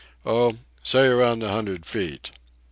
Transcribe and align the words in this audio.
"Oh, 0.25 0.57
say 0.81 1.05
around 1.05 1.43
a 1.43 1.51
hundred 1.51 1.85
feet." 1.85 2.31